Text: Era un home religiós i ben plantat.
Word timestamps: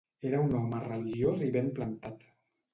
Era 0.29 0.39
un 0.45 0.55
home 0.59 0.79
religiós 0.87 1.45
i 1.51 1.53
ben 1.59 1.71
plantat. 1.79 2.29